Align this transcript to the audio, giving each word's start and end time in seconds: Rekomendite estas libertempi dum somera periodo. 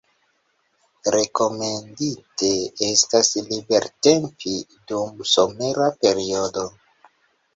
Rekomendite 1.15 2.49
estas 2.87 3.29
libertempi 3.51 4.53
dum 4.93 5.21
somera 5.35 5.91
periodo. 6.07 6.65